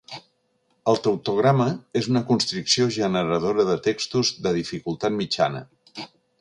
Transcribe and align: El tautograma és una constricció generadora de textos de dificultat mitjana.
El 0.93 1.01
tautograma 1.07 1.67
és 2.01 2.09
una 2.13 2.23
constricció 2.31 2.89
generadora 2.97 3.69
de 3.71 3.79
textos 3.91 4.35
de 4.47 4.55
dificultat 4.59 5.19
mitjana. 5.23 5.67